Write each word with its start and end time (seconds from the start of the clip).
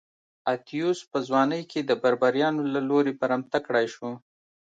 اتیوس 0.53 0.99
په 1.11 1.17
ځوانۍ 1.27 1.63
کې 1.71 1.79
د 1.83 1.91
بربریانو 2.03 2.61
له 2.73 2.81
لوري 2.89 3.13
برمته 3.21 3.57
کړای 3.65 3.87
شو 3.95 4.09